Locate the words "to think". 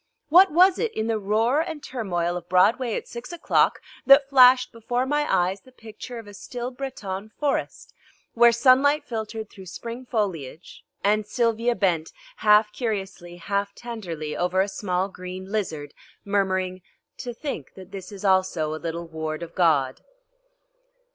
17.17-17.75